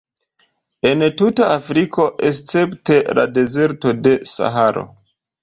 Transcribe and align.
En 0.91 1.03
tuta 1.19 1.49
Afriko, 1.55 2.07
escepte 2.31 2.99
la 3.19 3.27
dezerto 3.37 3.95
de 4.09 4.17
Saharo. 4.33 4.87